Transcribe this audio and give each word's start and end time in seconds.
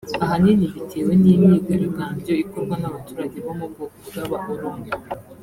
ahanini 0.23 0.65
bitewe 0.73 1.11
n’imyigaragambyo 1.21 2.33
ikorwa 2.43 2.75
n’abaturage 2.81 3.37
bo 3.45 3.51
mu 3.59 3.65
bwoko 3.71 3.99
bw’aba 4.07 4.37
Oromo 4.53 4.83